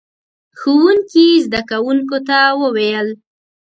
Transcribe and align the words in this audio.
ښوونکي 0.59 1.27
زده 1.45 1.61
کوونکو 1.69 2.17
ته 2.27 2.37
وويل: 2.61 3.07